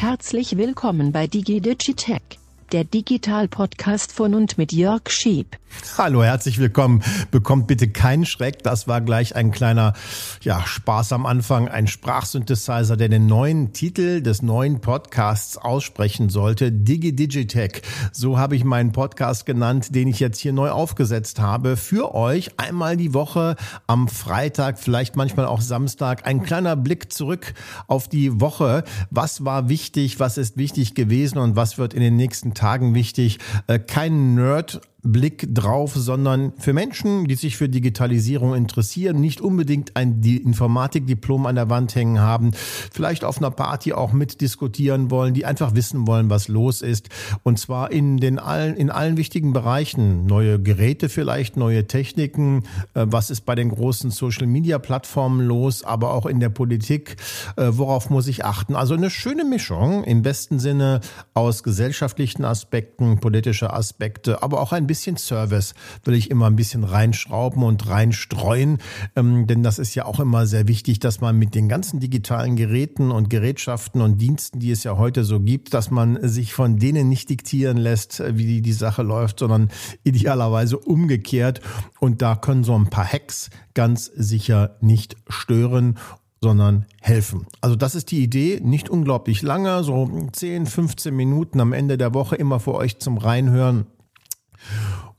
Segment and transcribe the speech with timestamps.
[0.00, 2.38] Herzlich willkommen bei DigiDigitech,
[2.70, 5.56] der Digital-Podcast von und mit Jörg Schieb.
[5.96, 7.02] Hallo, herzlich willkommen.
[7.30, 8.62] Bekommt bitte keinen Schreck.
[8.62, 9.94] Das war gleich ein kleiner
[10.42, 11.68] ja, Spaß am Anfang.
[11.68, 16.70] Ein Sprachsynthesizer, der den neuen Titel des neuen Podcasts aussprechen sollte.
[16.70, 17.82] DigiDigitech.
[18.12, 21.76] So habe ich meinen Podcast genannt, den ich jetzt hier neu aufgesetzt habe.
[21.76, 26.26] Für euch einmal die Woche am Freitag, vielleicht manchmal auch Samstag.
[26.26, 27.54] Ein kleiner Blick zurück
[27.86, 28.84] auf die Woche.
[29.10, 30.20] Was war wichtig?
[30.20, 31.38] Was ist wichtig gewesen?
[31.38, 33.38] Und was wird in den nächsten Tagen wichtig?
[33.66, 34.80] Äh, kein Nerd
[35.12, 41.54] Blick drauf, sondern für Menschen, die sich für Digitalisierung interessieren, nicht unbedingt ein Informatikdiplom an
[41.54, 42.50] der Wand hängen haben,
[42.92, 47.08] vielleicht auf einer Party auch mitdiskutieren wollen, die einfach wissen wollen, was los ist.
[47.42, 50.26] Und zwar in den allen, in allen wichtigen Bereichen.
[50.26, 55.84] Neue Geräte vielleicht, neue Techniken, äh, was ist bei den großen Social Media Plattformen los,
[55.84, 57.16] aber auch in der Politik,
[57.56, 58.76] äh, worauf muss ich achten?
[58.76, 61.00] Also eine schöne Mischung im besten Sinne
[61.34, 66.56] aus gesellschaftlichen Aspekten, politische Aspekte, aber auch ein bisschen bisschen Service will ich immer ein
[66.56, 68.78] bisschen reinschrauben und reinstreuen,
[69.14, 72.56] ähm, denn das ist ja auch immer sehr wichtig, dass man mit den ganzen digitalen
[72.56, 76.78] Geräten und Gerätschaften und Diensten, die es ja heute so gibt, dass man sich von
[76.78, 79.68] denen nicht diktieren lässt, wie die, die Sache läuft, sondern
[80.02, 81.60] idealerweise umgekehrt.
[82.00, 85.96] Und da können so ein paar Hacks ganz sicher nicht stören
[86.40, 87.46] sondern helfen.
[87.60, 92.14] Also das ist die Idee, nicht unglaublich lange, so 10, 15 Minuten am Ende der
[92.14, 93.86] Woche immer für euch zum Reinhören.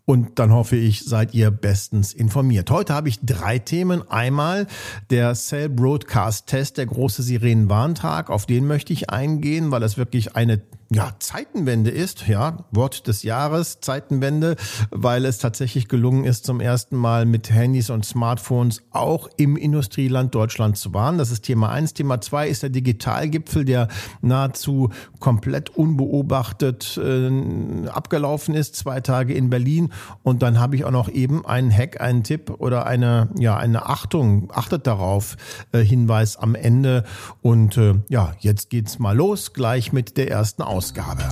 [0.05, 2.71] Und dann hoffe ich, seid ihr bestens informiert.
[2.71, 4.01] Heute habe ich drei Themen.
[4.09, 4.65] Einmal
[5.11, 8.31] der Cell Broadcast Test, der große Sirenenwarntag.
[8.31, 13.21] Auf den möchte ich eingehen, weil das wirklich eine ja, Zeitenwende ist, ja, Wort des
[13.21, 14.55] Jahres, Zeitenwende,
[14.89, 20.33] weil es tatsächlich gelungen ist, zum ersten Mal mit Handys und Smartphones auch im Industrieland
[20.33, 21.19] Deutschland zu warnen.
[21.19, 21.93] Das ist Thema eins.
[21.93, 23.87] Thema zwei ist der Digitalgipfel, der
[24.21, 24.89] nahezu
[25.19, 29.93] komplett unbeobachtet äh, abgelaufen ist, zwei Tage in Berlin.
[30.23, 33.85] Und dann habe ich auch noch eben einen Hack, einen Tipp oder eine, ja, eine
[33.85, 35.37] Achtung, achtet darauf,
[35.71, 37.03] äh, Hinweis am Ende.
[37.43, 40.78] Und äh, ja, jetzt geht's mal los, gleich mit der ersten Ausgabe.
[40.79, 41.23] Ausgabe.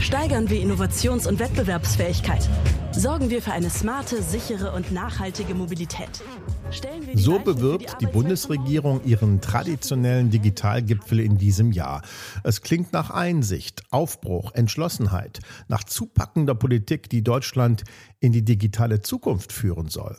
[0.00, 2.48] Steigern wir Innovations- und Wettbewerbsfähigkeit.
[2.92, 6.22] Sorgen wir für eine smarte, sichere und nachhaltige Mobilität.
[7.12, 12.00] So bewirbt die Bundesregierung ihren traditionellen Digitalgipfel in diesem Jahr.
[12.42, 17.84] Es klingt nach Einsicht, Aufbruch, Entschlossenheit, nach zupackender Politik, die Deutschland
[18.20, 20.16] in die digitale Zukunft führen soll.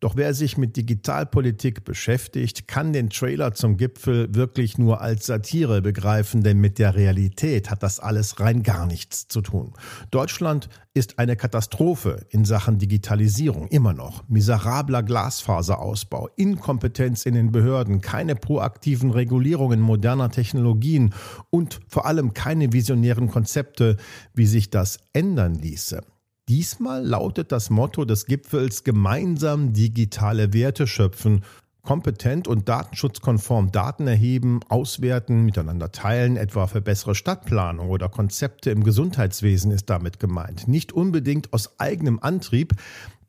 [0.00, 5.82] Doch wer sich mit Digitalpolitik beschäftigt, kann den Trailer zum Gipfel wirklich nur als Satire
[5.82, 9.72] begreifen, denn mit der Realität hat das alles rein gar nichts zu tun.
[10.10, 14.28] Deutschland ist eine Katastrophe in Sachen Digitalisierung immer noch.
[14.28, 21.14] Miserabler Glasfaserausbau, Inkompetenz in den Behörden, keine proaktiven Regulierungen moderner Technologien
[21.50, 23.96] und vor allem keine visionären Konzepte,
[24.34, 26.02] wie sich das ändern ließe.
[26.48, 31.44] Diesmal lautet das Motto des Gipfels gemeinsam digitale Werte schöpfen,
[31.82, 38.82] kompetent und datenschutzkonform Daten erheben, auswerten, miteinander teilen, etwa für bessere Stadtplanung oder Konzepte im
[38.82, 40.68] Gesundheitswesen ist damit gemeint.
[40.68, 42.72] Nicht unbedingt aus eigenem Antrieb,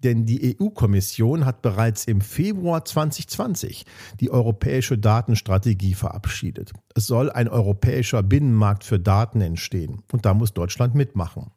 [0.03, 3.86] denn die EU-Kommission hat bereits im Februar 2020
[4.22, 6.72] die europäische Datenstrategie verabschiedet.
[6.96, 11.51] Es soll ein europäischer Binnenmarkt für Daten entstehen und da muss Deutschland mitmachen.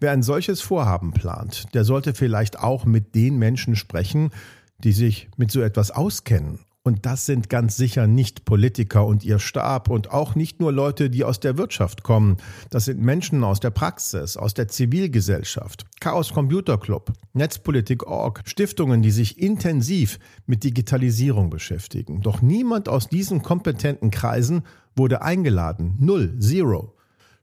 [0.00, 4.30] Wer ein solches Vorhaben plant, der sollte vielleicht auch mit den Menschen sprechen,
[4.78, 6.60] die sich mit so etwas auskennen.
[6.86, 11.10] Und das sind ganz sicher nicht Politiker und ihr Stab und auch nicht nur Leute,
[11.10, 12.36] die aus der Wirtschaft kommen.
[12.70, 19.10] Das sind Menschen aus der Praxis, aus der Zivilgesellschaft, Chaos Computer Club, Netzpolitik.org, Stiftungen, die
[19.10, 22.20] sich intensiv mit Digitalisierung beschäftigen.
[22.20, 24.62] Doch niemand aus diesen kompetenten Kreisen
[24.94, 25.96] wurde eingeladen.
[25.98, 26.95] Null, zero.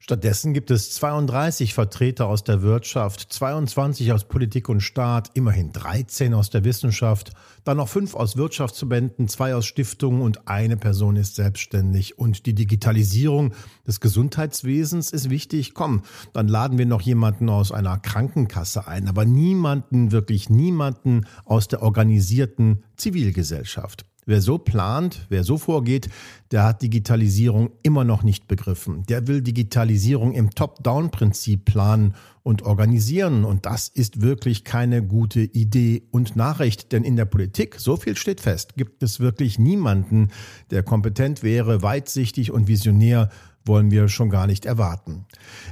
[0.06, 6.34] Stattdessen gibt es 32 Vertreter aus der Wirtschaft, 22 aus Politik und Staat, immerhin 13
[6.34, 7.32] aus der Wissenschaft,
[7.64, 12.20] dann noch fünf aus Wirtschaftsverbänden, zwei aus Stiftungen und eine Person ist selbstständig.
[12.20, 13.54] Und die Digitalisierung
[13.88, 15.74] des Gesundheitswesens ist wichtig.
[15.74, 16.02] Komm,
[16.34, 21.82] dann laden wir noch jemanden aus einer Krankenkasse ein, aber niemanden, wirklich niemanden aus der
[21.82, 24.04] organisierten Zivilgesellschaft.
[24.26, 26.10] Wer so plant, wer so vorgeht,
[26.52, 29.04] der hat Digitalisierung immer noch nicht begriffen.
[29.08, 33.46] Der will Digitalisierung im Top-Down-Prinzip planen und organisieren.
[33.46, 36.92] Und das ist wirklich keine gute Idee und Nachricht.
[36.92, 40.30] Denn in der Politik, so viel steht fest, gibt es wirklich niemanden,
[40.70, 43.30] der kompetent wäre, weitsichtig und visionär
[43.66, 45.26] wollen wir schon gar nicht erwarten.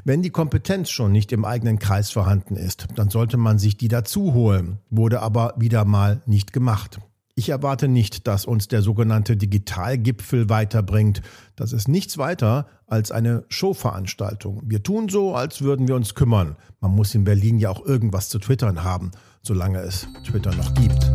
[0.06, 3.90] Wenn die Kompetenz schon nicht im eigenen Kreis vorhanden ist, dann sollte man sich die
[3.90, 7.00] dazu holen, wurde aber wieder mal nicht gemacht.
[7.42, 11.24] Ich erwarte nicht, dass uns der sogenannte Digitalgipfel weiterbringt.
[11.56, 14.62] Das ist nichts weiter als eine Showveranstaltung.
[14.64, 16.56] Wir tun so, als würden wir uns kümmern.
[16.82, 19.10] Man muss in Berlin ja auch irgendwas zu twittern haben,
[19.42, 21.12] solange es Twitter noch gibt.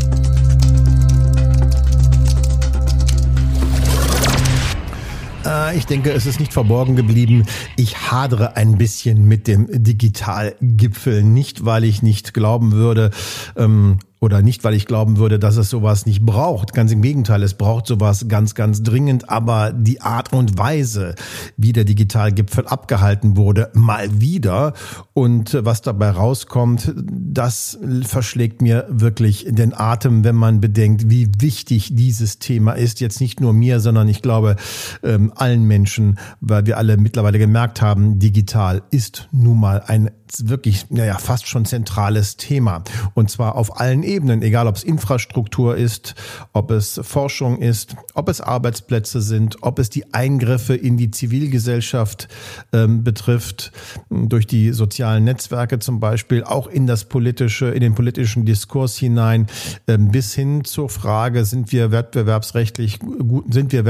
[5.46, 7.44] Äh, ich denke, es ist nicht verborgen geblieben.
[7.76, 11.22] Ich hadere ein bisschen mit dem Digitalgipfel.
[11.22, 13.10] Nicht, weil ich nicht glauben würde,
[13.56, 16.72] ähm, oder nicht, weil ich glauben würde, dass es sowas nicht braucht.
[16.72, 19.30] Ganz im Gegenteil, es braucht sowas ganz, ganz dringend.
[19.30, 21.14] Aber die Art und Weise,
[21.56, 24.72] wie der Digitalgipfel abgehalten wurde, mal wieder
[25.14, 31.94] und was dabei rauskommt, das verschlägt mir wirklich den Atem, wenn man bedenkt, wie wichtig
[31.94, 32.98] dieses Thema ist.
[32.98, 34.56] Jetzt nicht nur mir, sondern ich glaube
[35.04, 40.90] ähm, allen Menschen, weil wir alle mittlerweile gemerkt haben, digital ist nun mal ein wirklich,
[40.90, 42.82] naja, fast schon zentrales Thema.
[43.14, 46.14] Und zwar auf allen Ebenen, egal ob es Infrastruktur ist,
[46.52, 52.28] ob es Forschung ist, ob es Arbeitsplätze sind, ob es die Eingriffe in die Zivilgesellschaft
[52.72, 53.72] ähm, betrifft,
[54.10, 59.46] durch die sozialen Netzwerke zum Beispiel, auch in das politische, in den politischen Diskurs hinein,
[59.88, 63.84] ähm, bis hin zur Frage, sind wir wettbewerbsrechtlich gut, sind wir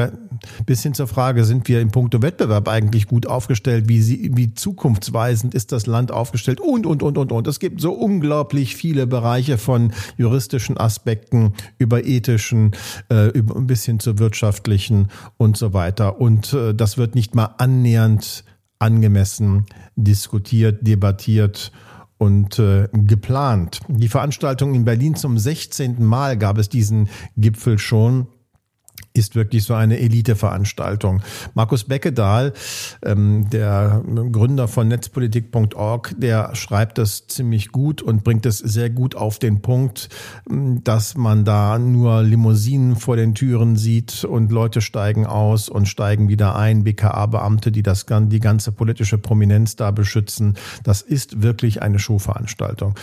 [0.65, 4.55] bis hin zur Frage, sind wir im Punkto Wettbewerb eigentlich gut aufgestellt, wie, sie, wie
[4.55, 7.47] zukunftsweisend ist das Land aufgestellt und, und, und, und, und.
[7.47, 12.73] Es gibt so unglaublich viele Bereiche von juristischen Aspekten über ethischen,
[13.11, 16.21] äh, über, bis hin zu wirtschaftlichen und so weiter.
[16.21, 18.45] Und äh, das wird nicht mal annähernd
[18.79, 19.67] angemessen
[19.97, 21.73] diskutiert, debattiert
[22.19, 23.81] und äh, geplant.
[23.89, 26.03] Die Veranstaltung in Berlin zum 16.
[26.05, 28.27] Mal gab es diesen Gipfel schon
[29.17, 31.23] ist wirklich so eine Eliteveranstaltung.
[31.55, 32.53] Markus Beckedahl,
[33.05, 34.03] ähm, der
[34.33, 39.63] Gründer von netzpolitik.org, der schreibt das ziemlich gut und bringt es sehr gut auf den
[39.63, 40.09] Punkt,
[40.49, 46.29] dass man da nur Limousinen vor den Türen sieht und Leute steigen aus und steigen
[46.29, 50.55] wieder ein, BKA-Beamte, die das die ganze politische Prominenz da beschützen.
[50.85, 52.95] Das ist wirklich eine Showveranstaltung.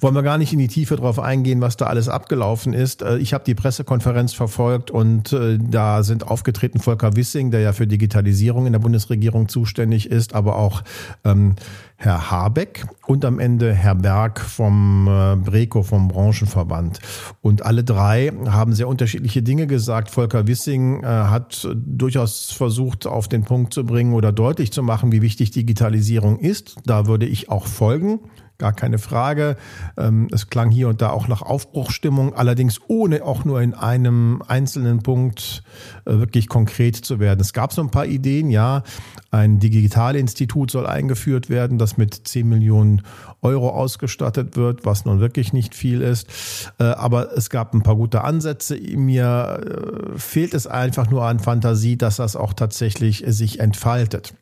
[0.00, 3.02] Wollen wir gar nicht in die Tiefe drauf eingehen, was da alles abgelaufen ist.
[3.02, 7.72] Äh, ich habe die Pressekonferenz verfolgt und äh, da sind aufgetreten Volker Wissing, der ja
[7.72, 10.82] für Digitalisierung in der Bundesregierung zuständig ist, aber auch
[11.24, 11.56] ähm,
[11.96, 17.00] Herr Habeck und am Ende Herr Berg vom äh, Breco, vom Branchenverband.
[17.40, 20.10] Und alle drei haben sehr unterschiedliche Dinge gesagt.
[20.10, 25.10] Volker Wissing äh, hat durchaus versucht, auf den Punkt zu bringen oder deutlich zu machen,
[25.10, 26.76] wie wichtig Digitalisierung ist.
[26.86, 28.20] Da würde ich auch folgen
[28.58, 29.56] gar keine Frage.
[29.96, 34.42] Ähm, es klang hier und da auch nach Aufbruchstimmung, allerdings ohne auch nur in einem
[34.46, 35.62] einzelnen Punkt
[36.04, 37.40] äh, wirklich konkret zu werden.
[37.40, 38.82] Es gab so ein paar Ideen, ja.
[39.30, 43.02] Ein Digitalinstitut soll eingeführt werden, das mit 10 Millionen
[43.42, 46.72] Euro ausgestattet wird, was nun wirklich nicht viel ist.
[46.80, 48.76] Äh, aber es gab ein paar gute Ansätze.
[48.76, 54.34] Mir äh, fehlt es einfach nur an Fantasie, dass das auch tatsächlich sich entfaltet.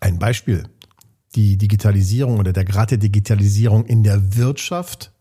[0.00, 0.64] Ein Beispiel
[1.36, 5.12] die Digitalisierung oder der Grad der Digitalisierung in der Wirtschaft,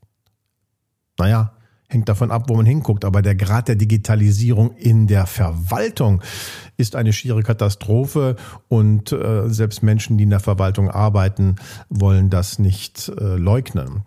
[1.20, 1.52] naja,
[1.88, 6.22] hängt davon ab, wo man hinguckt, aber der Grad der Digitalisierung in der Verwaltung
[6.78, 8.36] ist eine schiere Katastrophe
[8.68, 11.58] und äh, selbst Menschen, die in der Verwaltung arbeiten,
[11.90, 14.04] wollen das nicht äh, leugnen.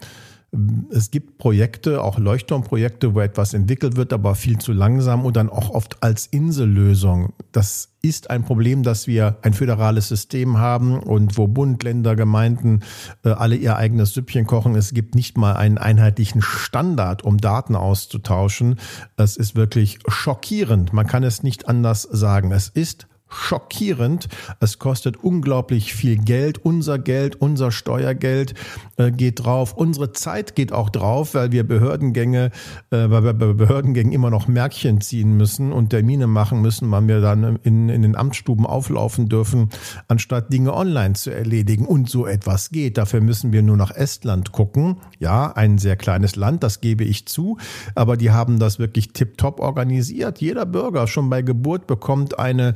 [0.91, 5.51] Es gibt Projekte, auch Leuchtturmprojekte, wo etwas entwickelt wird, aber viel zu langsam und dann
[5.51, 7.35] auch oft als Insellösung.
[7.53, 12.81] Das ist ein Problem, dass wir ein föderales System haben und wo Bund, Länder, Gemeinden
[13.25, 14.75] äh, alle ihr eigenes Süppchen kochen.
[14.75, 18.77] Es gibt nicht mal einen einheitlichen Standard, um Daten auszutauschen.
[19.19, 20.95] Es ist wirklich schockierend.
[20.95, 22.53] Man kann es nicht anders sagen.
[22.53, 24.29] Es ist schockierend.
[24.61, 26.59] Es kostet unglaublich viel Geld.
[26.65, 28.55] Unser Geld, unser Steuergeld
[28.97, 29.75] äh, geht drauf.
[29.75, 32.51] Unsere Zeit geht auch drauf, weil wir Behördengänge,
[32.91, 37.09] äh, weil wir bei Behördengängen immer noch Märkchen ziehen müssen und Termine machen müssen, wann
[37.09, 39.69] wir dann in, in den Amtsstuben auflaufen dürfen,
[40.09, 41.87] anstatt Dinge online zu erledigen.
[41.87, 42.99] Und so etwas geht.
[42.99, 44.97] Dafür müssen wir nur nach Estland gucken.
[45.19, 47.59] Ja, ein sehr kleines Land, das gebe ich zu.
[47.95, 50.41] Aber die haben das wirklich tiptop organisiert.
[50.41, 52.75] Jeder Bürger schon bei Geburt bekommt eine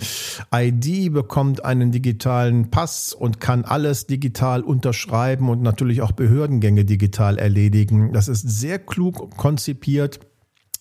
[0.53, 7.39] ID, bekommt einen digitalen Pass und kann alles digital unterschreiben und natürlich auch Behördengänge digital
[7.39, 8.13] erledigen.
[8.13, 10.21] Das ist sehr klug konzipiert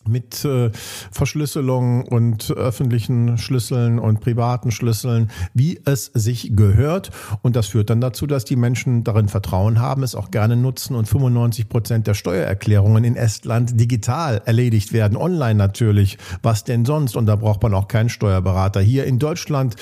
[0.08, 0.72] mit äh,
[1.12, 7.12] Verschlüsselung und öffentlichen Schlüsseln und privaten Schlüsseln, wie es sich gehört.
[7.42, 10.96] Und das führt dann dazu, dass die Menschen darin Vertrauen haben, es auch gerne nutzen
[10.96, 16.18] und 95 Prozent der Steuererklärungen in Estland digital erledigt werden, online natürlich.
[16.42, 17.16] Was denn sonst?
[17.16, 18.82] Und da braucht man auch keinen Steuerberater.
[18.82, 19.76] Hier in Deutschland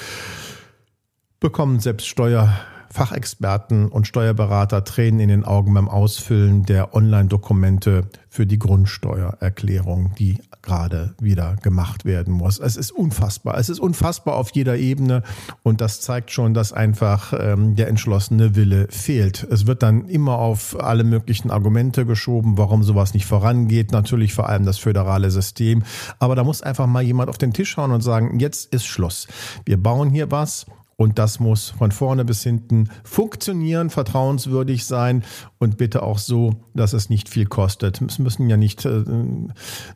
[1.39, 2.53] bekommen selbst Steuer
[2.91, 10.39] Fachexperten und Steuerberater Tränen in den Augen beim Ausfüllen der Online-Dokumente für die Grundsteuererklärung, die
[10.62, 12.60] gerade wieder gemacht werden muss.
[12.60, 13.58] Es ist unfassbar.
[13.58, 15.24] Es ist unfassbar auf jeder Ebene
[15.63, 19.48] und das zeigt schon, dass einfach ähm, der entschlossene Wille fehlt.
[19.50, 23.91] Es wird dann immer auf alle möglichen Argumente geschoben, warum sowas nicht vorangeht.
[23.91, 25.84] Natürlich vor allem das föderale System.
[26.19, 29.27] Aber da muss einfach mal jemand auf den Tisch schauen und sagen, jetzt ist Schluss.
[29.65, 30.65] Wir bauen hier was
[30.99, 35.23] und das muss von vorne bis hinten funktionieren, vertrauenswürdig sein
[35.57, 38.01] und bitte auch so, dass es nicht viel kostet.
[38.01, 39.05] Es müssen ja nicht äh,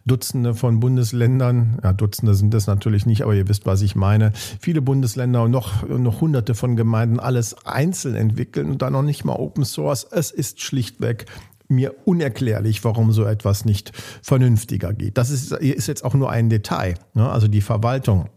[0.05, 4.31] Dutzende von Bundesländern, ja, Dutzende sind es natürlich nicht, aber ihr wisst, was ich meine,
[4.62, 9.25] viele Bundesländer und noch, noch hunderte von Gemeinden alles einzeln entwickeln und dann noch nicht
[9.25, 10.07] mal Open Source.
[10.10, 11.25] Es ist schlichtweg
[11.67, 13.91] mir unerklärlich, warum so etwas nicht
[14.22, 15.17] vernünftiger geht.
[15.17, 16.93] Das ist, ist jetzt auch nur ein Detail.
[17.13, 17.29] Ne?
[17.29, 18.29] Also die Verwaltung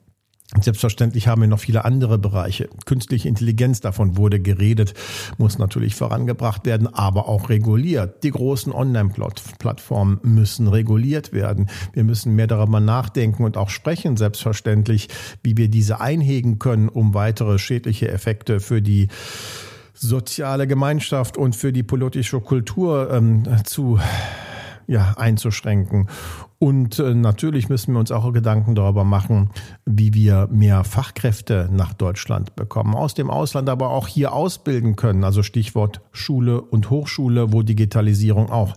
[0.61, 2.69] Selbstverständlich haben wir noch viele andere Bereiche.
[2.85, 4.95] Künstliche Intelligenz, davon wurde geredet,
[5.39, 8.23] muss natürlich vorangebracht werden, aber auch reguliert.
[8.23, 11.69] Die großen Online-Plattformen müssen reguliert werden.
[11.93, 15.09] Wir müssen mehr darüber nachdenken und auch sprechen, selbstverständlich,
[15.43, 19.09] wie wir diese einhegen können, um weitere schädliche Effekte für die
[19.95, 23.99] soziale Gemeinschaft und für die politische Kultur ähm, zu
[24.87, 26.09] ja, einzuschränken.
[26.59, 29.51] Und äh, natürlich müssen wir uns auch Gedanken darüber machen,
[29.85, 35.25] wie wir mehr Fachkräfte nach Deutschland bekommen, aus dem Ausland aber auch hier ausbilden können.
[35.25, 38.75] Also Stichwort Schule und Hochschule, wo Digitalisierung auch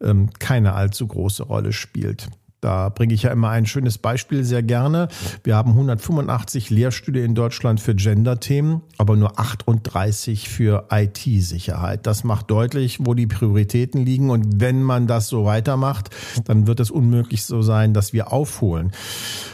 [0.00, 2.28] ähm, keine allzu große Rolle spielt.
[2.60, 5.06] Da bringe ich ja immer ein schönes Beispiel sehr gerne.
[5.44, 12.04] Wir haben 185 Lehrstühle in Deutschland für Gender-Themen, aber nur 38 für IT-Sicherheit.
[12.06, 14.30] Das macht deutlich, wo die Prioritäten liegen.
[14.30, 16.10] Und wenn man das so weitermacht,
[16.46, 18.90] dann wird es unmöglich so sein, dass wir aufholen.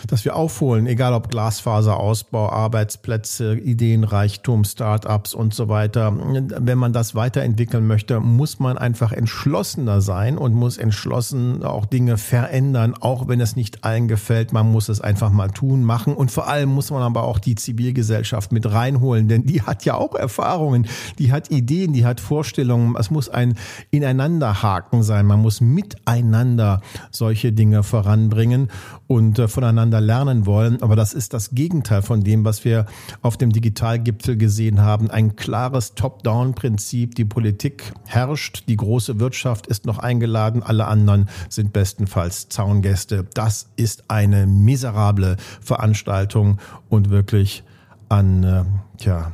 [0.06, 6.16] Dass wir aufholen, egal ob Glasfaserausbau, Arbeitsplätze, Ideenreichtum, Start-ups und so weiter.
[6.58, 12.16] Wenn man das weiterentwickeln möchte, muss man einfach entschlossener sein und muss entschlossen auch Dinge
[12.16, 14.52] verändern auch wenn es nicht allen gefällt.
[14.52, 17.54] Man muss es einfach mal tun, machen und vor allem muss man aber auch die
[17.54, 20.86] Zivilgesellschaft mit reinholen, denn die hat ja auch Erfahrungen,
[21.18, 22.96] die hat Ideen, die hat Vorstellungen.
[22.98, 23.54] Es muss ein
[23.90, 25.26] Ineinanderhaken sein.
[25.26, 28.70] Man muss miteinander solche Dinge voranbringen
[29.06, 30.82] und äh, voneinander lernen wollen.
[30.82, 32.86] Aber das ist das Gegenteil von dem, was wir
[33.22, 35.10] auf dem Digitalgipfel gesehen haben.
[35.10, 37.14] Ein klares Top-Down-Prinzip.
[37.14, 43.26] Die Politik herrscht, die große Wirtschaft ist noch eingeladen, alle anderen sind bestenfalls Zaun Gäste.
[43.34, 47.64] Das ist eine miserable Veranstaltung und wirklich
[48.08, 48.64] an, äh,
[48.98, 49.32] tja,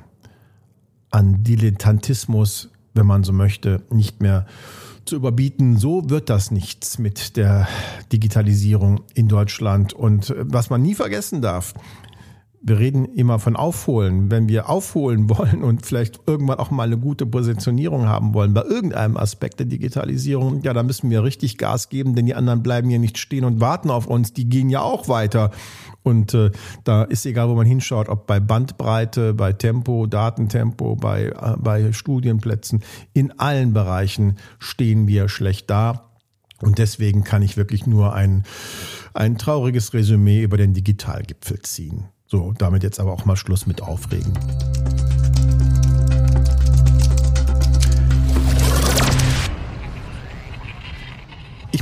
[1.11, 4.47] an Dilettantismus, wenn man so möchte, nicht mehr
[5.05, 5.77] zu überbieten.
[5.77, 7.67] So wird das nichts mit der
[8.13, 9.93] Digitalisierung in Deutschland.
[9.93, 11.75] Und äh, was man nie vergessen darf,
[12.63, 14.31] wir reden immer von Aufholen.
[14.31, 18.63] Wenn wir aufholen wollen und vielleicht irgendwann auch mal eine gute Positionierung haben wollen bei
[18.63, 22.91] irgendeinem Aspekt der Digitalisierung, ja, dann müssen wir richtig Gas geben, denn die anderen bleiben
[22.91, 24.33] hier nicht stehen und warten auf uns.
[24.33, 25.51] Die gehen ja auch weiter.
[26.03, 26.51] Und äh,
[26.85, 31.93] da ist egal, wo man hinschaut, ob bei Bandbreite, bei Tempo, Datentempo, bei, äh, bei
[31.93, 36.11] Studienplätzen, in allen Bereichen stehen wir schlecht da.
[36.63, 38.45] Und deswegen kann ich wirklich nur ein,
[39.15, 42.09] ein trauriges Resümee über den Digitalgipfel ziehen.
[42.31, 44.33] So, damit jetzt aber auch mal Schluss mit Aufregen.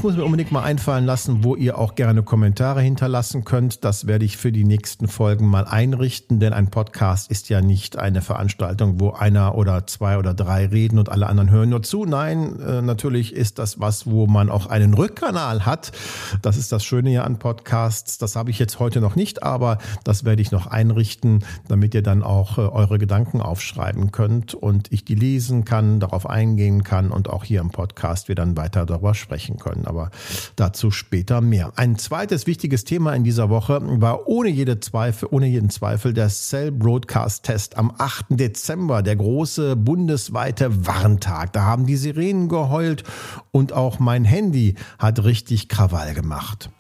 [0.09, 3.85] Muss mir unbedingt mal einfallen lassen, wo ihr auch gerne Kommentare hinterlassen könnt.
[3.85, 7.99] Das werde ich für die nächsten Folgen mal einrichten, denn ein Podcast ist ja nicht
[7.99, 12.07] eine Veranstaltung, wo einer oder zwei oder drei reden und alle anderen hören nur zu.
[12.07, 15.93] Nein, äh, natürlich ist das was, wo man auch einen Rückkanal hat.
[16.41, 18.17] Das ist das Schöne ja an Podcasts.
[18.17, 22.03] Das habe ich jetzt heute noch nicht, aber das werde ich noch einrichten, damit ihr
[22.03, 27.11] dann auch äh, eure Gedanken aufschreiben könnt und ich die lesen kann, darauf eingehen kann
[27.11, 29.87] und auch hier im Podcast wir dann weiter darüber sprechen können können.
[29.99, 30.11] Aber
[30.55, 31.73] dazu später mehr.
[31.75, 36.29] Ein zweites wichtiges Thema in dieser Woche war ohne jede Zweifel, ohne jeden Zweifel der
[36.29, 38.27] Cell Broadcast Test am 8.
[38.31, 41.53] Dezember, der große bundesweite Warntag.
[41.53, 43.03] Da haben die Sirenen geheult
[43.51, 46.71] und auch mein Handy hat richtig Krawall gemacht.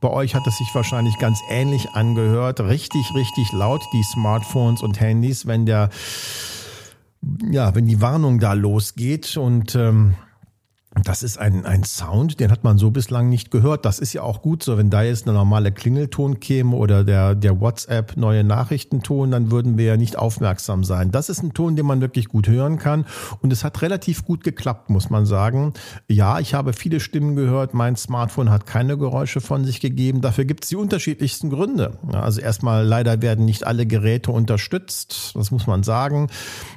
[0.00, 2.60] Bei euch hat es sich wahrscheinlich ganz ähnlich angehört.
[2.60, 5.90] Richtig, richtig laut, die Smartphones und Handys, wenn der
[7.50, 10.14] ja, wenn die Warnung da losgeht und ähm,
[11.04, 13.84] das ist ein, ein Sound, den hat man so bislang nicht gehört.
[13.84, 14.78] Das ist ja auch gut so.
[14.78, 19.76] Wenn da jetzt eine normale Klingelton käme oder der, der WhatsApp neue Nachrichtenton, dann würden
[19.76, 21.10] wir ja nicht aufmerksam sein.
[21.10, 23.04] Das ist ein Ton, den man wirklich gut hören kann.
[23.42, 25.74] Und es hat relativ gut geklappt, muss man sagen.
[26.08, 27.74] Ja, ich habe viele Stimmen gehört.
[27.74, 30.22] Mein Smartphone hat keine Geräusche von sich gegeben.
[30.22, 31.98] Dafür gibt es die unterschiedlichsten Gründe.
[32.12, 35.32] Also erstmal leider werden nicht alle Geräte unterstützt.
[35.34, 36.28] Das muss man sagen.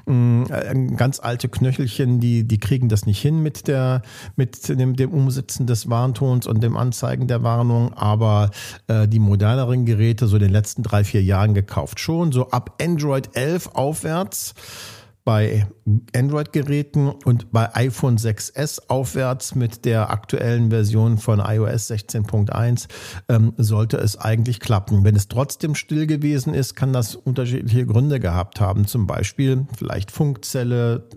[0.06, 4.02] Mm, äh, ganz alte Knöchelchen, die, die kriegen das nicht hin mit der
[4.36, 8.51] mit dem, dem Umsetzen des Warntons und dem Anzeigen der Warnung, aber
[8.88, 12.82] äh, die moderneren Geräte so in den letzten drei, vier Jahren gekauft schon, so ab
[12.82, 14.54] Android 11 aufwärts
[15.30, 15.68] bei
[16.16, 22.88] Android-Geräten und bei iPhone 6S aufwärts mit der aktuellen Version von iOS 16.1
[23.28, 25.04] ähm, sollte es eigentlich klappen.
[25.04, 28.88] Wenn es trotzdem still gewesen ist, kann das unterschiedliche Gründe gehabt haben.
[28.88, 31.08] Zum Beispiel vielleicht Funkzelle,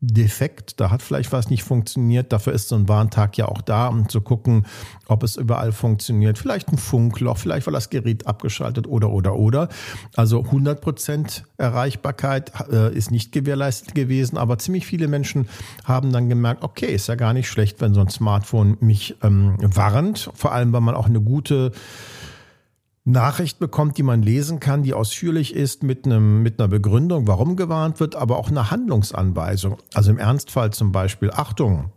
[0.00, 2.32] defekt, da hat vielleicht was nicht funktioniert.
[2.32, 4.64] Dafür ist so ein Warntag ja auch da, um zu gucken,
[5.06, 6.38] ob es überall funktioniert.
[6.38, 9.68] Vielleicht ein Funkloch, vielleicht war das Gerät abgeschaltet oder, oder, oder.
[10.14, 15.48] Also 100 Prozent Erreichbarkeit äh, ist nicht gewährleistet gewesen, aber ziemlich viele Menschen
[15.84, 19.56] haben dann gemerkt, okay, ist ja gar nicht schlecht, wenn so ein Smartphone mich ähm,
[19.60, 20.30] warnt.
[20.34, 21.72] Vor allem, weil man auch eine gute
[23.08, 27.56] Nachricht bekommt, die man lesen kann, die ausführlich ist mit einem mit einer Begründung, warum
[27.56, 29.78] gewarnt wird, aber auch eine Handlungsanweisung.
[29.94, 31.90] Also im Ernstfall zum Beispiel Achtung,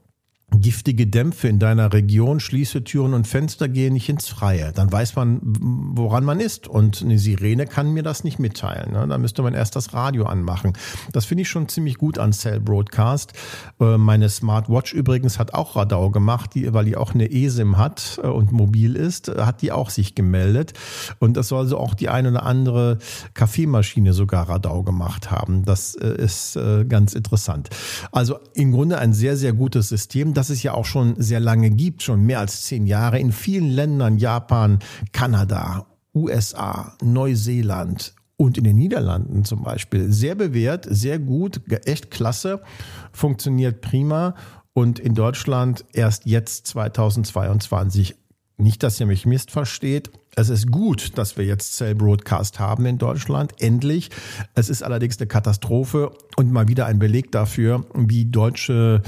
[0.59, 4.71] giftige Dämpfe in deiner Region, schließe Türen und Fenster, gehe nicht ins Freie.
[4.73, 6.67] Dann weiß man, woran man ist.
[6.67, 8.91] Und eine Sirene kann mir das nicht mitteilen.
[8.91, 9.07] Ne?
[9.07, 10.73] Da müsste man erst das Radio anmachen.
[11.13, 13.33] Das finde ich schon ziemlich gut an Cell Broadcast.
[13.79, 18.19] Äh, meine Smartwatch übrigens hat auch Radau gemacht, die, weil die auch eine eSIM hat
[18.21, 20.73] äh, und mobil ist, äh, hat die auch sich gemeldet.
[21.19, 22.97] Und das soll so auch die eine oder andere
[23.33, 25.63] Kaffeemaschine sogar Radau gemacht haben.
[25.65, 26.57] Das ist
[26.89, 27.69] ganz interessant.
[28.11, 31.69] Also im Grunde ein sehr, sehr gutes System das es ja auch schon sehr lange
[31.69, 34.79] gibt, schon mehr als zehn Jahre in vielen Ländern, Japan,
[35.11, 40.11] Kanada, USA, Neuseeland und in den Niederlanden zum Beispiel.
[40.11, 42.63] Sehr bewährt, sehr gut, echt klasse,
[43.11, 44.33] funktioniert prima
[44.73, 48.15] und in Deutschland erst jetzt 2022
[48.57, 50.09] nicht, dass ihr mich missversteht.
[50.35, 53.53] Es ist gut, dass wir jetzt Cell Broadcast haben in Deutschland.
[53.59, 54.09] Endlich.
[54.55, 59.01] Es ist allerdings eine Katastrophe und mal wieder ein Beleg dafür, wie deutsche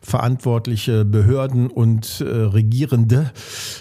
[0.00, 3.30] verantwortliche Behörden und äh, Regierende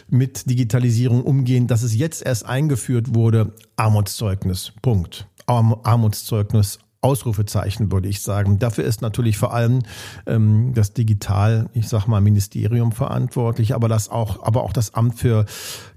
[0.10, 3.54] mit Digitalisierung umgehen, dass es jetzt erst eingeführt wurde.
[3.78, 4.74] Armutszeugnis.
[4.82, 5.28] Punkt.
[5.45, 8.60] Armutszeugnis Ausrufezeichen, würde ich sagen.
[8.60, 9.80] Dafür ist natürlich vor allem
[10.26, 15.16] ähm, das Digital, ich sag mal, Ministerium verantwortlich, aber das auch, aber auch das Amt
[15.16, 15.46] für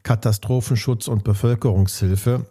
[0.02, 2.46] Katastrophenschutz und Bevölkerungshilfe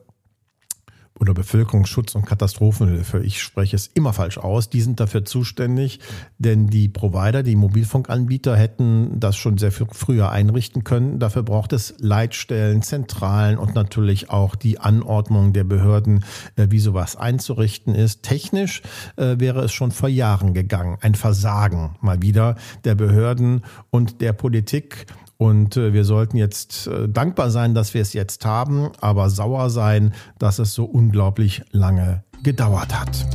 [1.22, 3.20] oder Bevölkerungsschutz und Katastrophenhilfe.
[3.20, 4.72] Ich spreche es immer falsch aus.
[4.72, 6.00] Die sind dafür zuständig,
[6.40, 11.20] denn die Provider, die Mobilfunkanbieter hätten das schon sehr viel früher einrichten können.
[11.20, 17.16] Dafür braucht es Leitstellen, Zentralen und natürlich auch die Anordnung der Behörden, äh, wie sowas
[17.16, 18.24] einzurichten ist.
[18.24, 18.82] Technisch
[19.16, 20.98] äh, wäre es schon vor Jahren gegangen.
[21.02, 25.06] Ein Versagen mal wieder der Behörden und der Politik.
[25.42, 29.72] Und äh, wir sollten jetzt äh, dankbar sein, dass wir es jetzt haben, aber sauer
[29.72, 33.26] sein, dass es so unglaublich lange gedauert hat.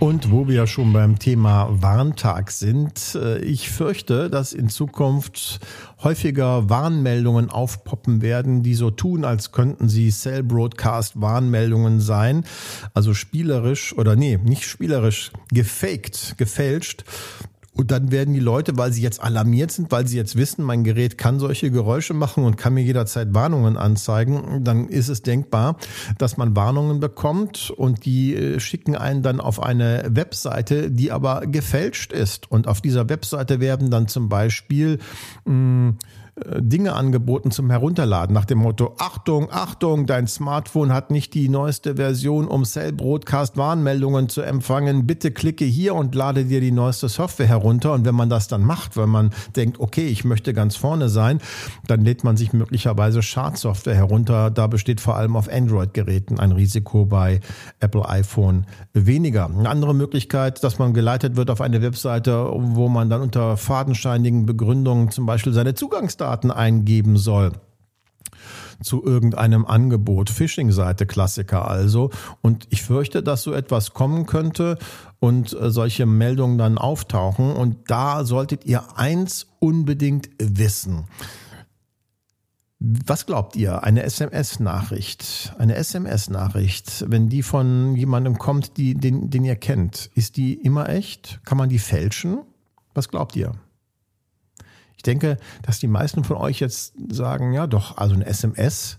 [0.00, 5.60] Und wo wir ja schon beim Thema Warntag sind, äh, ich fürchte, dass in Zukunft
[6.02, 12.46] häufiger Warnmeldungen aufpoppen werden, die so tun, als könnten sie Cell Broadcast Warnmeldungen sein.
[12.94, 17.04] Also spielerisch oder nee, nicht spielerisch, gefaked, gefälscht
[17.72, 20.82] und dann werden die Leute, weil sie jetzt alarmiert sind, weil sie jetzt wissen, mein
[20.82, 25.76] Gerät kann solche Geräusche machen und kann mir jederzeit Warnungen anzeigen, dann ist es denkbar,
[26.18, 31.46] dass man Warnungen bekommt und die äh, schicken einen dann auf eine Webseite, die aber
[31.46, 32.50] gefälscht ist.
[32.50, 34.98] Und auf dieser Webseite werden dann zum Beispiel
[35.44, 35.98] mh, hm,
[36.58, 41.96] Dinge angeboten zum Herunterladen nach dem Motto Achtung, Achtung, dein Smartphone hat nicht die neueste
[41.96, 45.06] Version, um Cell Broadcast Warnmeldungen zu empfangen.
[45.06, 47.92] Bitte klicke hier und lade dir die neueste Software herunter.
[47.92, 51.40] Und wenn man das dann macht, weil man denkt, okay, ich möchte ganz vorne sein,
[51.86, 54.50] dann lädt man sich möglicherweise Schadsoftware herunter.
[54.50, 57.40] Da besteht vor allem auf Android-Geräten ein Risiko bei
[57.80, 59.46] Apple iPhone weniger.
[59.46, 64.46] Eine andere Möglichkeit, dass man geleitet wird auf eine Webseite, wo man dann unter fadenscheinigen
[64.46, 67.52] Begründungen zum Beispiel seine Zugangsdaten Zugangsdaten eingeben soll
[68.82, 70.30] zu irgendeinem Angebot.
[70.30, 72.10] Phishing-Seite Klassiker also.
[72.40, 74.78] Und ich fürchte, dass so etwas kommen könnte
[75.18, 77.52] und äh, solche Meldungen dann auftauchen.
[77.52, 81.04] Und da solltet ihr eins unbedingt wissen.
[82.78, 83.84] Was glaubt ihr?
[83.84, 90.38] Eine SMS-Nachricht, eine SMS-Nachricht, wenn die von jemandem kommt, die, den, den ihr kennt, ist
[90.38, 91.40] die immer echt?
[91.44, 92.38] Kann man die fälschen?
[92.94, 93.52] Was glaubt ihr?
[95.00, 98.98] Ich denke, dass die meisten von euch jetzt sagen, ja doch, also eine SMS,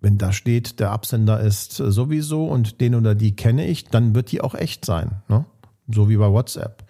[0.00, 4.32] wenn da steht, der Absender ist sowieso und den oder die kenne ich, dann wird
[4.32, 5.22] die auch echt sein.
[5.28, 5.44] Ne?
[5.86, 6.82] So wie bei WhatsApp.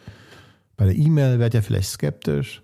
[0.79, 2.63] Bei der E-Mail werdet ihr vielleicht skeptisch,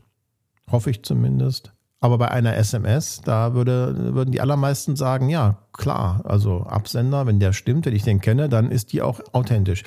[0.71, 1.75] hoffe ich zumindest.
[2.01, 7.41] Aber bei einer SMS, da würde, würden die allermeisten sagen, ja, klar, also Absender, wenn
[7.41, 9.85] der stimmt, wenn ich den kenne, dann ist die auch authentisch.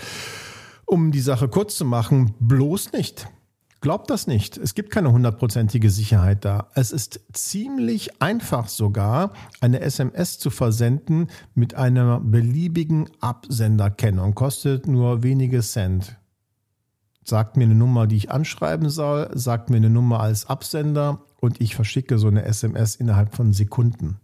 [0.86, 3.28] Um die Sache kurz zu machen, bloß nicht.
[3.82, 4.58] Glaubt das nicht.
[4.58, 6.68] Es gibt keine hundertprozentige Sicherheit da.
[6.76, 14.36] Es ist ziemlich einfach sogar, eine SMS zu versenden mit einer beliebigen Absenderkennung.
[14.36, 16.18] Kostet nur wenige Cent
[17.24, 21.62] sagt mir eine Nummer, die ich anschreiben soll, sagt mir eine Nummer als Absender und
[21.62, 24.20] ich verschicke so eine SMS innerhalb von Sekunden.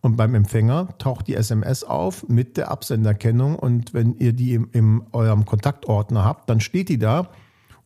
[0.00, 4.64] Und beim Empfänger taucht die SMS auf mit der Absenderkennung und wenn ihr die in,
[4.72, 7.28] in eurem Kontaktordner habt, dann steht die da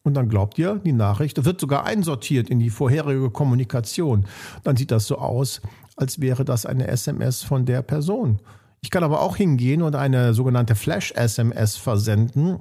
[0.07, 4.27] und dann glaubt ihr, die Nachricht wird sogar einsortiert in die vorherige Kommunikation.
[4.63, 5.61] Dann sieht das so aus,
[5.97, 8.41] als wäre das eine SMS von der Person.
[8.83, 12.61] Ich kann aber auch hingehen und eine sogenannte Flash-SMS versenden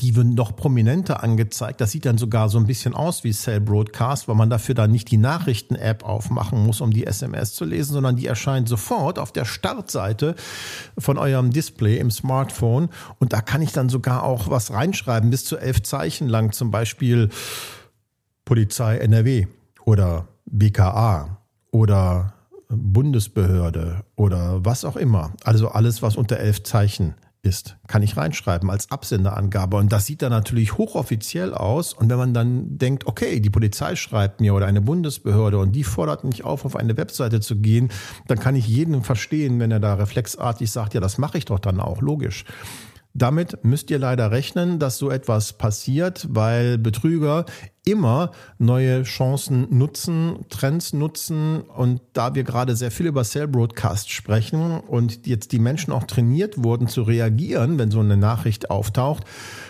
[0.00, 1.80] die würden noch prominenter angezeigt.
[1.80, 4.90] Das sieht dann sogar so ein bisschen aus wie Cell Broadcast, weil man dafür dann
[4.90, 9.32] nicht die Nachrichten-App aufmachen muss, um die SMS zu lesen, sondern die erscheint sofort auf
[9.32, 10.34] der Startseite
[10.98, 12.88] von eurem Display im Smartphone.
[13.18, 16.70] Und da kann ich dann sogar auch was reinschreiben, bis zu elf Zeichen lang, zum
[16.70, 17.28] Beispiel
[18.44, 19.46] Polizei NRW
[19.84, 21.38] oder BKA
[21.70, 22.34] oder
[22.68, 25.32] Bundesbehörde oder was auch immer.
[25.44, 29.76] Also alles, was unter elf Zeichen ist, kann ich reinschreiben als Absenderangabe.
[29.76, 31.92] Und das sieht dann natürlich hochoffiziell aus.
[31.92, 35.84] Und wenn man dann denkt, okay, die Polizei schreibt mir oder eine Bundesbehörde und die
[35.84, 37.90] fordert mich auf, auf eine Webseite zu gehen,
[38.28, 41.58] dann kann ich jeden verstehen, wenn er da reflexartig sagt, ja, das mache ich doch
[41.58, 42.44] dann auch, logisch.
[43.14, 47.44] Damit müsst ihr leider rechnen, dass so etwas passiert, weil Betrüger
[47.84, 51.62] immer neue Chancen nutzen, Trends nutzen.
[51.62, 56.04] Und da wir gerade sehr viel über Cell Broadcast sprechen und jetzt die Menschen auch
[56.04, 59.24] trainiert wurden zu reagieren, wenn so eine Nachricht auftaucht,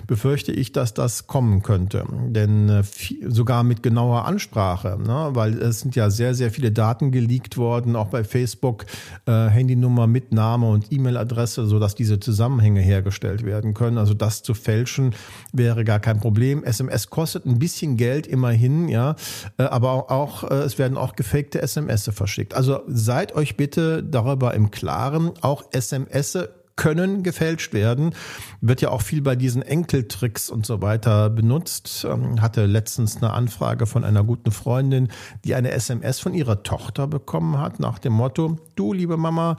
[0.07, 2.05] befürchte ich, dass das kommen könnte.
[2.29, 2.83] Denn äh,
[3.29, 5.31] sogar mit genauer Ansprache, ne?
[5.33, 8.85] weil es sind ja sehr, sehr viele Daten geleakt worden, auch bei Facebook,
[9.25, 13.97] äh, Handynummer mit Name und E-Mail-Adresse, sodass diese Zusammenhänge hergestellt werden können.
[13.97, 15.15] Also das zu fälschen
[15.55, 16.63] wäre gar kein Problem.
[16.63, 19.17] SMS kostet ein bisschen Geld immerhin, ja,
[19.59, 22.55] äh, aber auch äh, es werden auch gefakte SMS verschickt.
[22.55, 26.37] Also seid euch bitte darüber im Klaren, auch SMS
[26.77, 28.15] können gefälscht werden.
[28.61, 32.07] Wird ja auch viel bei diesen Enkeltricks und so weiter benutzt.
[32.09, 35.09] Ähm, hatte letztens eine Anfrage von einer guten Freundin,
[35.45, 39.57] die eine SMS von ihrer Tochter bekommen hat nach dem Motto, du liebe Mama,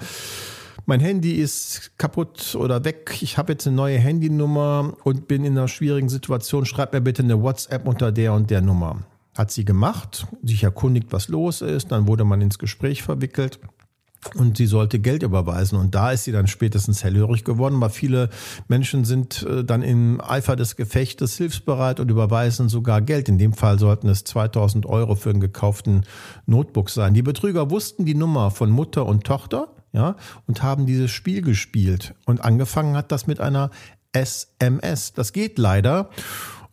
[0.86, 5.58] mein Handy ist kaputt oder weg, ich habe jetzt eine neue Handynummer und bin in
[5.58, 9.04] einer schwierigen Situation, schreib mir bitte eine WhatsApp unter der und der Nummer.
[9.38, 13.60] Hat sie gemacht, sich erkundigt, was los ist, dann wurde man ins Gespräch verwickelt
[14.36, 15.78] und sie sollte Geld überweisen.
[15.78, 18.30] Und da ist sie dann spätestens hellhörig geworden, weil viele
[18.68, 23.30] Menschen sind äh, dann im Eifer des Gefechtes hilfsbereit und überweisen sogar Geld.
[23.30, 26.06] In dem Fall sollten es 2000 Euro für einen gekauften
[26.46, 27.14] Notebook sein.
[27.14, 30.16] Die Betrüger wussten die Nummer von Mutter und Tochter, ja,
[30.48, 32.16] und haben dieses Spiel gespielt.
[32.26, 33.70] Und angefangen hat das mit einer
[34.12, 35.14] SMS.
[35.14, 36.10] Das geht leider.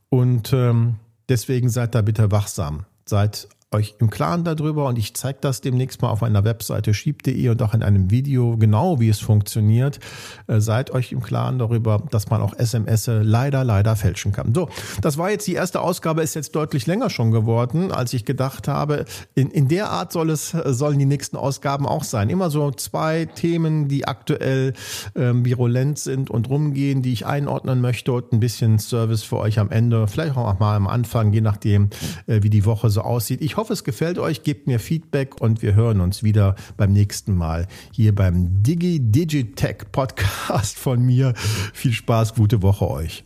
[0.08, 0.96] Und ähm,
[1.28, 2.86] deswegen seid da bitte wachsam.
[3.04, 7.50] Seid euch im Klaren darüber und ich zeige das demnächst mal auf meiner Webseite schieb.de
[7.50, 10.00] und auch in einem Video genau, wie es funktioniert.
[10.48, 14.52] Äh, seid euch im Klaren darüber, dass man auch SMS leider, leider fälschen kann.
[14.54, 14.68] So,
[15.02, 18.66] das war jetzt die erste Ausgabe, ist jetzt deutlich länger schon geworden, als ich gedacht
[18.66, 19.04] habe.
[19.36, 22.28] In, in der Art soll es, sollen die nächsten Ausgaben auch sein.
[22.28, 24.72] Immer so zwei Themen, die aktuell
[25.14, 29.60] ähm, virulent sind und rumgehen, die ich einordnen möchte und ein bisschen Service für euch
[29.60, 31.90] am Ende, vielleicht auch mal am Anfang, je nachdem,
[32.26, 33.40] äh, wie die Woche so aussieht.
[33.42, 34.42] Ich hoffe, es gefällt euch.
[34.42, 39.92] Gebt mir Feedback und wir hören uns wieder beim nächsten Mal hier beim Digi Digitech
[39.92, 41.34] Podcast von mir.
[41.74, 43.24] Viel Spaß, gute Woche euch.